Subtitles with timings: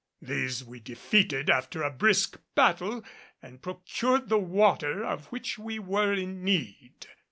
[0.19, 3.03] These we defeated after a brisk battle
[3.39, 7.05] and procured the water of which we were in need.